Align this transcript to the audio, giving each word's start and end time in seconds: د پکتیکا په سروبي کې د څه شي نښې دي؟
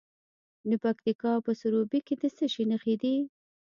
د 0.69 0.71
پکتیکا 0.83 1.31
په 1.45 1.51
سروبي 1.61 1.99
کې 2.07 2.15
د 2.21 2.23
څه 2.35 2.45
شي 2.53 2.63
نښې 2.71 2.95
دي؟ 3.01 3.15